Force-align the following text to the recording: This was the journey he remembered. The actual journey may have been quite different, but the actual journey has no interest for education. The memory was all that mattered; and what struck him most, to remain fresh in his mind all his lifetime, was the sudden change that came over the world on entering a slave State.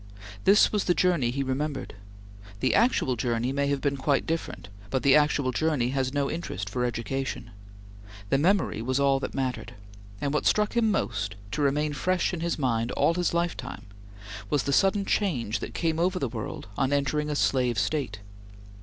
This 0.45 0.71
was 0.71 0.85
the 0.85 0.95
journey 0.95 1.29
he 1.29 1.43
remembered. 1.43 1.93
The 2.59 2.73
actual 2.73 3.15
journey 3.15 3.51
may 3.51 3.67
have 3.67 3.81
been 3.81 3.97
quite 3.97 4.25
different, 4.25 4.67
but 4.89 5.03
the 5.03 5.15
actual 5.15 5.51
journey 5.51 5.89
has 5.89 6.11
no 6.11 6.27
interest 6.27 6.71
for 6.71 6.83
education. 6.85 7.51
The 8.29 8.39
memory 8.39 8.81
was 8.81 8.99
all 8.99 9.19
that 9.19 9.35
mattered; 9.35 9.75
and 10.19 10.33
what 10.33 10.47
struck 10.47 10.75
him 10.75 10.89
most, 10.89 11.35
to 11.51 11.61
remain 11.61 11.93
fresh 11.93 12.33
in 12.33 12.39
his 12.39 12.57
mind 12.57 12.89
all 12.93 13.13
his 13.13 13.31
lifetime, 13.31 13.85
was 14.49 14.63
the 14.63 14.73
sudden 14.73 15.05
change 15.05 15.59
that 15.59 15.75
came 15.75 15.99
over 15.99 16.17
the 16.17 16.27
world 16.29 16.67
on 16.79 16.91
entering 16.91 17.29
a 17.29 17.35
slave 17.35 17.77
State. 17.77 18.21